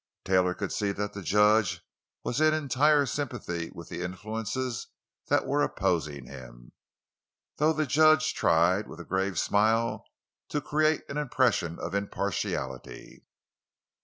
[0.25, 1.83] Taylor could see that the judge
[2.23, 4.87] was in entire sympathy with the influences
[5.27, 6.71] that were opposing him,
[7.57, 10.03] though the judge tried, with a grave smile,
[10.49, 13.25] to create an impression of impartiality.